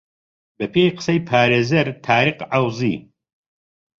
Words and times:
بە 0.57 0.65
پێی 0.73 0.93
قسەی 0.97 1.23
پارێزەر 1.29 1.87
تاریق 2.05 2.39
عەوزی 2.53 2.97